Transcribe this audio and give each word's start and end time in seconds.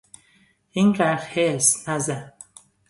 اینقدر 0.71 1.15
حرص 1.23 1.89
نزن! 1.89 2.33